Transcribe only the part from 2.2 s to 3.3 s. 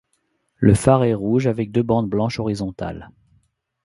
horizontale.